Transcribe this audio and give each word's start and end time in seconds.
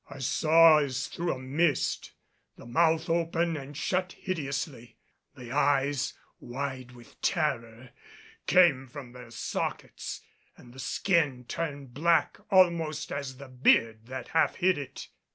I 0.09 0.17
saw 0.17 0.79
as 0.79 1.05
through 1.05 1.31
a 1.31 1.37
mist 1.37 2.13
the 2.57 2.65
mouth 2.65 3.07
open 3.07 3.55
and 3.55 3.77
shut 3.77 4.13
hideously, 4.13 4.97
the 5.35 5.51
eyes, 5.51 6.15
wide 6.39 6.93
with 6.93 7.21
terror, 7.21 7.91
come 8.47 8.87
from 8.87 9.11
their 9.11 9.29
sockets 9.29 10.21
and 10.57 10.73
the 10.73 10.79
skin 10.79 11.43
turn 11.45 11.85
black 11.85 12.39
almost 12.49 13.11
as 13.11 13.37
the 13.37 13.47
beard 13.47 14.07
that 14.07 14.29
half 14.29 14.55
hid 14.55 14.79
it. 14.79 15.07